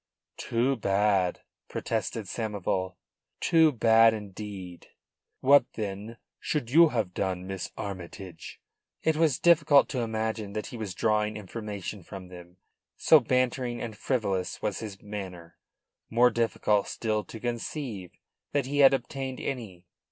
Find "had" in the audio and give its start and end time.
18.79-18.95